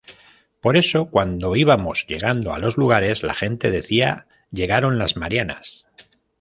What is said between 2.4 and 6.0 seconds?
a los lugares, la gente decía: ¿Llegaron las Marianas?